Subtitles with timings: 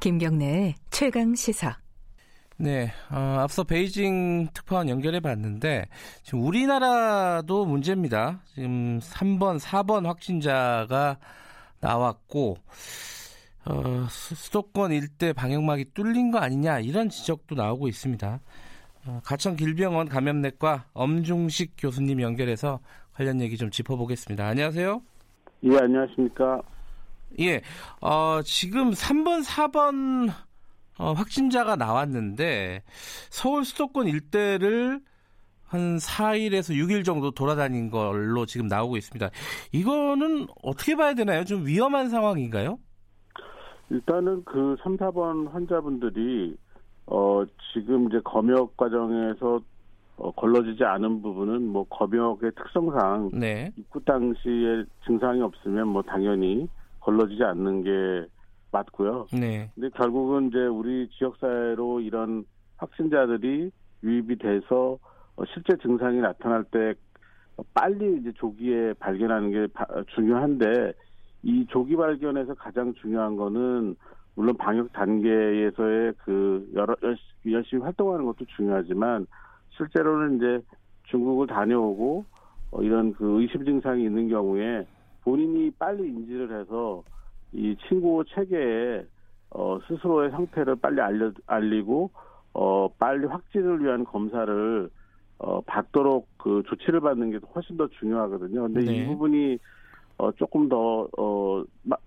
[0.00, 1.76] 김경래의 최강 시사.
[2.56, 5.86] 네, 어, 앞서 베이징 특파원 연결해 봤는데
[6.22, 8.40] 지금 우리나라도 문제입니다.
[8.46, 11.18] 지금 3번, 4번 확진자가
[11.80, 12.56] 나왔고
[13.66, 18.40] 어, 수도권 일대 방역막이 뚫린 거 아니냐 이런 지적도 나오고 있습니다.
[19.06, 22.80] 어, 가천 길병원 감염내과 엄중식 교수님 연결해서
[23.12, 24.46] 관련 얘기 좀 짚어보겠습니다.
[24.46, 25.02] 안녕하세요.
[25.64, 26.62] 예, 안녕하십니까.
[27.40, 27.62] 예,
[28.00, 30.30] 어, 지금 3번, 4번
[30.98, 32.82] 어, 확진자가 나왔는데
[33.30, 35.00] 서울 수도권 일대를
[35.64, 39.30] 한 4일에서 6일 정도 돌아다닌 걸로 지금 나오고 있습니다.
[39.72, 41.44] 이거는 어떻게 봐야 되나요?
[41.44, 42.78] 좀 위험한 상황인가요?
[43.90, 46.56] 일단은 그 3, 4번 환자분들이
[47.06, 49.60] 어 지금 이제 검역 과정에서
[50.16, 53.72] 어, 걸러지지 않은 부분은 뭐 검역의 특성상 네.
[53.76, 56.68] 입구 당시에 증상이 없으면 뭐 당연히
[57.08, 58.26] 걸러지지 않는 게
[58.70, 59.28] 맞고요.
[59.32, 59.70] 네.
[59.74, 62.44] 근데 결국은 이제 우리 지역 사회로 이런
[62.76, 63.70] 확진자들이
[64.02, 64.98] 유입이 돼서
[65.36, 66.94] 어, 실제 증상이 나타날 때
[67.72, 69.72] 빨리 이제 조기에 발견하는 게
[70.14, 70.92] 중요한데
[71.44, 73.96] 이 조기 발견에서 가장 중요한 거는
[74.34, 76.94] 물론 방역 단계에서의 그 여러
[77.50, 79.26] 열심히 활동하는 것도 중요하지만
[79.70, 80.60] 실제로는 이제
[81.04, 82.24] 중국을 다녀오고
[82.72, 84.86] 어, 이런 그 의심 증상이 있는 경우에
[85.28, 87.02] 본인이 빨리 인지를 해서
[87.52, 89.04] 이 친구 체계에
[89.50, 92.10] 어, 스스로의 상태를 빨리 알려 알리고
[92.54, 94.88] 어, 빨리 확진을 위한 검사를
[95.38, 98.62] 어, 받도록 그 조치를 받는 게 훨씬 더 중요하거든요.
[98.62, 98.96] 근데 네.
[98.96, 99.58] 이 부분이
[100.16, 101.62] 어, 조금 더, 어,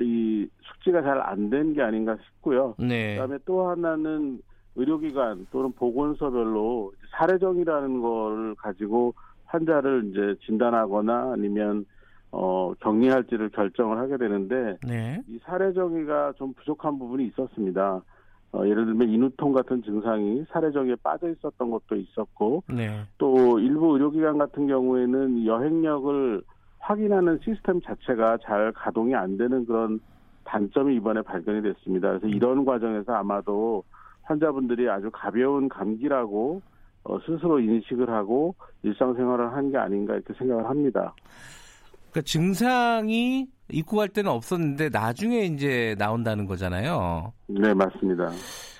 [0.00, 2.74] 이 숙지가 잘 안 된 게 아닌가 싶고요.
[2.78, 3.14] 네.
[3.14, 4.40] 그 다음에 또 하나는
[4.76, 9.14] 의료기관 또는 보건소별로 사례정이라는 걸 가지고
[9.46, 11.86] 환자를 이제 진단하거나 아니면
[12.32, 15.22] 어, 격리할지를 결정을 하게 되는데 네.
[15.28, 18.02] 이 사례 정의가 좀 부족한 부분이 있었습니다.
[18.52, 23.02] 어, 예를 들면 인후통 같은 증상이 사례 정의에 빠져 있었던 것도 있었고 네.
[23.18, 26.42] 또 일부 의료기관 같은 경우에는 여행력을
[26.78, 29.98] 확인하는 시스템 자체가 잘 가동이 안 되는 그런
[30.44, 32.08] 단점이 이번에 발견이 됐습니다.
[32.08, 33.82] 그래서 이런 과정에서 아마도
[34.22, 36.62] 환자분들이 아주 가벼운 감기라고
[37.04, 41.14] 어, 스스로 인식을 하고 일상생활을 한 게 아닌가 이렇게 생각을 합니다.
[42.16, 47.32] 그러니까 증상이 입국할 때는 없었는데 나중에 이제 나온다는 거잖아요.
[47.46, 48.30] 네, 맞습니다.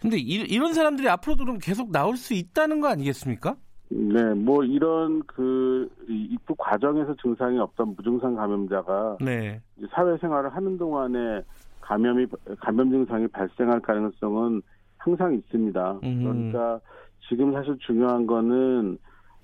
[0.00, 3.54] 근데 이, 런 사람들이 앞으로도 좀 계속 나올 수 있다는 거 아니겠습니까?
[3.90, 9.60] 네, 뭐 이런 그 입국 과정에서 증상이 없던 무증상 감염자가 네.
[9.90, 11.42] 사회생활을 하는 동안에
[11.80, 12.26] 감염이
[12.60, 14.62] 감염 증상이 발생할 가능성은
[14.96, 16.00] 항상 있습니다.
[16.02, 16.22] 음.
[16.22, 16.80] 그러니까
[17.28, 18.98] 지금 사실 중요한 거는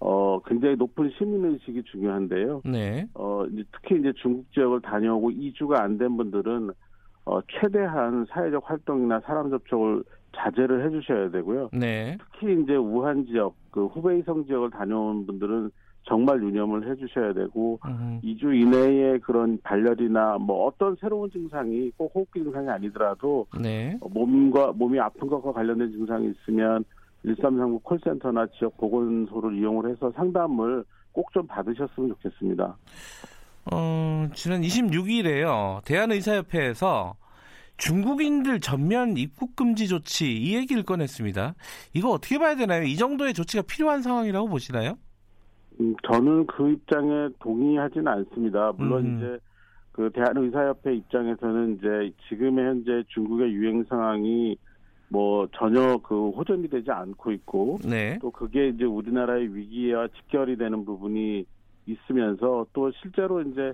[0.00, 2.62] 어, 굉장히 높은 시민의식이 중요한데요.
[2.64, 3.06] 네.
[3.14, 6.70] 어, 이제 특히 이제 중국 지역을 다녀오고 2주가 안 된 분들은,
[7.26, 10.02] 어, 최대한 사회적 활동이나 사람 접촉을
[10.34, 11.68] 자제를 해 주셔야 되고요.
[11.74, 12.16] 네.
[12.32, 15.70] 특히 이제 우한 지역, 그 후베이성 지역을 다녀온 분들은
[16.04, 18.20] 정말 유념을 해 주셔야 되고, 음.
[18.24, 23.98] 2주 이내에 그런 발열이나 뭐 어떤 새로운 증상이 꼭 호흡기 증상이 아니더라도, 네.
[24.00, 26.84] 몸과, 몸이 아픈 것과 관련된 증상이 있으면
[27.24, 32.76] 1339 콜센터나 지역 보건소를 이용을 해서 상담을 꼭 좀 받으셨으면 좋겠습니다.
[33.72, 35.84] 어, 지난 26일에요.
[35.84, 37.14] 대한의사협회에서
[37.76, 41.54] 중국인들 전면 입국 금지 조치 이 얘기를 꺼냈습니다.
[41.94, 42.82] 이거 어떻게 봐야 되나요?
[42.84, 44.98] 이 정도의 조치가 필요한 상황이라고 보시나요?
[45.80, 48.72] 음, 저는 그 입장에 동의하지는 않습니다.
[48.76, 49.16] 물론 음.
[49.16, 49.38] 이제
[49.92, 54.56] 그 대한의사협회 입장에서는 이제 지금의 현재 중국의 유행 상황이
[55.10, 58.18] 뭐 전혀 그 호전이 되지 않고 있고 네.
[58.20, 61.44] 또 그게 이제 우리나라의 위기와 직결이 되는 부분이
[61.86, 63.72] 있으면서 또 실제로 이제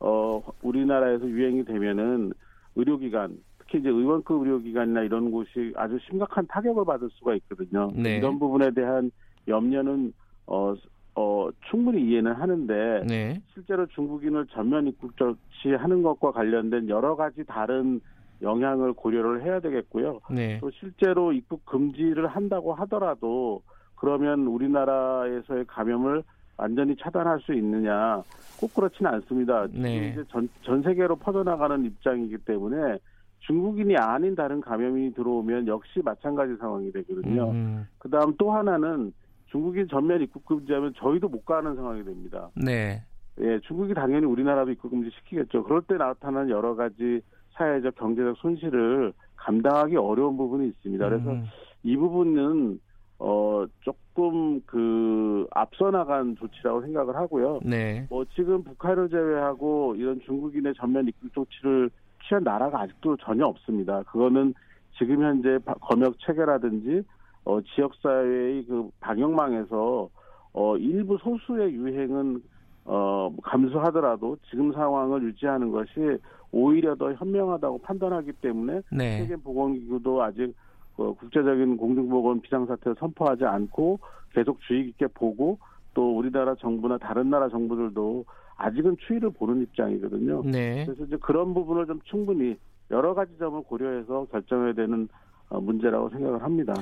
[0.00, 2.32] 어 우리나라에서 유행이 되면은
[2.76, 7.90] 의료기관 특히 이제 의원급 의료기관이나 이런 곳이 아주 심각한 타격을 받을 수가 있거든요.
[7.94, 8.18] 네.
[8.18, 9.10] 이런 부분에 대한
[9.48, 10.12] 염려는
[10.46, 10.74] 어,
[11.14, 13.40] 어, 충분히 이해는 하는데, 네.
[13.54, 18.00] 실제로 중국인을 전면 입국 조치하는 것과 관련된 여러 가지 다른
[18.42, 20.20] 영향을 고려를 해야 되겠고요.
[20.30, 20.58] 네.
[20.60, 23.62] 또 실제로 입국 금지를 한다고 하더라도
[23.96, 26.22] 그러면 우리나라에서의 감염을
[26.56, 28.22] 완전히 차단할 수 있느냐
[28.60, 29.66] 꼭 그렇지는 않습니다.
[29.72, 30.10] 네.
[30.10, 32.98] 이제 전, 전 세계로 퍼져나가는 입장이기 때문에
[33.40, 37.50] 중국인이 아닌 다른 감염이 들어오면 역시 마찬가지 상황이 되거든요.
[37.50, 37.86] 음.
[37.98, 39.12] 그다음 또 하나는
[39.46, 42.48] 중국인 전면 입국 금지하면 저희도 못 가는 상황이 됩니다.
[42.56, 43.02] 네.
[43.40, 45.64] 예, 중국이 당연히 우리나라도 입국 금지 시키겠죠.
[45.64, 47.20] 그럴 때 나타나는 여러 가지
[47.54, 51.08] 사회적 경제적 손실을 감당하기 어려운 부분이 있습니다.
[51.08, 51.44] 그래서 음.
[51.82, 52.80] 이 부분은
[53.18, 57.60] 어 조금 그 앞서 나간 조치라고 생각을 하고요.
[57.64, 58.06] 네.
[58.10, 61.90] 뭐 지금 북한을 제외하고 이런 중국인의 전면 입국 조치를
[62.26, 64.02] 취한 나라가 아직도 전혀 없습니다.
[64.04, 64.54] 그거는
[64.98, 67.02] 지금 현재 검역 체계라든지
[67.44, 70.08] 어, 지역 사회의 그 방역망에서
[70.54, 72.42] 어, 일부 소수의 유행은
[72.84, 76.18] 어, 감소하더라도 지금 상황을 유지하는 것이
[76.52, 79.18] 오히려 더 현명하다고 판단하기 때문에 네.
[79.22, 80.54] 세계보건기구도 아직
[80.96, 83.98] 어, 국제적인 공중보건 비상사태를 선포하지 않고
[84.32, 85.58] 계속 주의 깊게 보고
[85.94, 88.24] 또 우리나라 정부나 다른 나라 정부들도
[88.56, 90.42] 아직은 추이를 보는 입장이거든요.
[90.44, 90.84] 네.
[90.84, 92.56] 그래서 이제 그런 부분을 좀 충분히
[92.90, 95.08] 여러 가지 점을 고려해서 결정해야 되는
[95.48, 96.74] 어, 문제라고 생각을 합니다.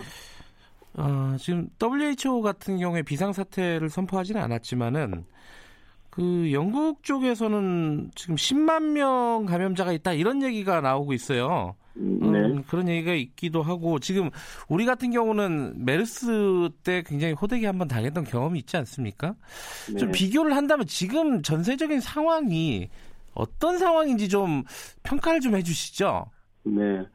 [0.94, 5.24] 어, 지금 WHO 같은 경우에 비상사태를 선포하지는 않았지만은
[6.12, 11.74] 그 영국 쪽에서는 지금 10만 명 감염자가 있다 이런 얘기가 나오고 있어요.
[11.96, 12.38] 음, 네.
[12.38, 14.28] 음, 그런 얘기가 있기도 하고 지금
[14.68, 19.34] 우리 같은 경우는 메르스 때 굉장히 호되게 한번 당했던 경험이 있지 않습니까?
[19.90, 19.96] 네.
[19.96, 22.90] 좀 비교를 한다면 지금 전세적인 상황이
[23.32, 24.64] 어떤 상황인지 좀
[25.04, 26.26] 평가를 좀 해주시죠.
[26.64, 27.06] 네,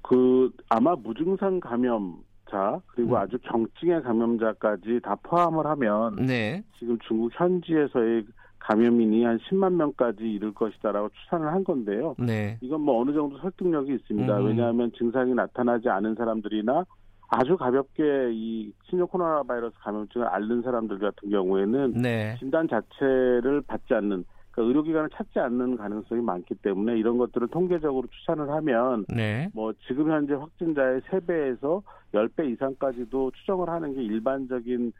[0.00, 2.16] 그 아마 무증상 감염
[2.50, 3.16] 자 그리고 음.
[3.16, 6.62] 아주 경증의 감염자까지 다 포함을 하면 네.
[6.78, 8.24] 지금 중국 현지에서의
[8.58, 12.14] 감염인이 한 10만 명까지 이를 것이다라고 추산을 한 건데요.
[12.18, 12.58] 네.
[12.60, 14.38] 이건 뭐 어느 정도 설득력이 있습니다.
[14.38, 14.46] 음.
[14.46, 16.84] 왜냐하면 증상이 나타나지 않은 사람들이나
[17.30, 22.36] 아주 가볍게 이 신종 코로나 바이러스 감염증을 앓는 사람들 같은 경우에는 네.
[22.38, 28.50] 진단 자체를 받지 않는 그러니까 의료기관을 찾지 않는 가능성이 많기 때문에 이런 것들을 통계적으로 추산을
[28.50, 29.48] 하면 네.
[29.52, 31.82] 뭐 지금 현재 확진자의 3배에서
[32.14, 34.90] 10배 이상까지도 추정을 하는 게 일반적인 어,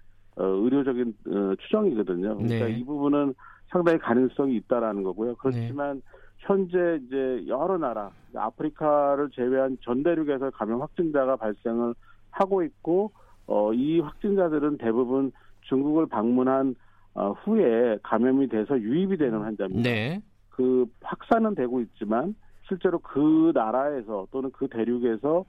[0.45, 2.37] 의료적인 어, 추정이거든요.
[2.37, 2.73] 그러니까 네.
[2.73, 3.35] 이 부분은
[3.69, 5.35] 상당히 가능성이 있다라는 거고요.
[5.37, 6.03] 그렇지만 네.
[6.39, 11.95] 현재 이제 여러 나라 아프리카를 제외한 전 대륙에서 감염 확진자가 발생을
[12.31, 13.11] 하고 있고
[13.47, 15.33] 어, 이 확진자들은 대부분
[15.63, 16.77] 중국을 방문한
[17.15, 19.83] 어, 후에 감염이 돼서 유입이 되는 환자입니다.
[19.83, 20.23] 네.
[20.51, 22.35] 그 확산은 되고 있지만
[22.69, 25.45] 실제로 그 나라에서 또는 그 대륙에서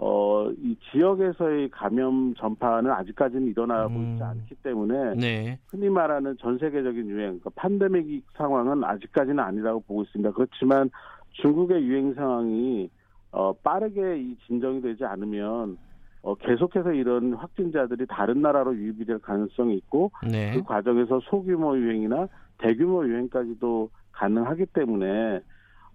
[0.00, 4.12] 어, 이 지역에서의 감염 전파는 아직까지는 일어나고 음.
[4.12, 5.58] 있지 않기 때문에 네.
[5.68, 10.30] 흔히 말하는 전 세계적인 유행, 그러니까 팬데믹 상황은 아직까지는 아니라고 보고 있습니다.
[10.32, 10.88] 그렇지만
[11.32, 12.88] 중국의 유행 상황이
[13.32, 15.76] 어, 빠르게 이 진정이 되지 않으면
[16.22, 20.52] 어, 계속해서 이런 확진자들이 다른 나라로 유입이 될 가능성이 있고 네.
[20.54, 22.28] 그 과정에서 소규모 유행이나
[22.58, 25.40] 대규모 유행까지도 가능하기 때문에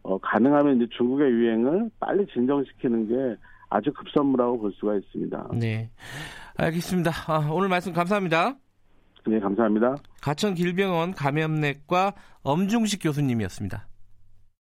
[0.03, 3.37] 어, 가능하면 이제 중국의 유행을 빨리 진정시키는 게
[3.73, 5.49] 아주 급선무라고 볼 수가 있습니다.
[5.55, 5.89] 네.
[6.57, 7.11] 알겠습니다.
[7.27, 8.55] 아, 오늘 말씀 감사합니다.
[9.25, 9.95] 네, 감사합니다.
[10.21, 13.87] 가천 길병원 감염내과 엄중식 교수님이었습니다.